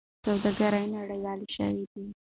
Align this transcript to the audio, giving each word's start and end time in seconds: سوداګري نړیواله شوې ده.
سوداګري 0.23 0.83
نړیواله 0.95 1.45
شوې 1.55 1.83
ده. 1.91 2.03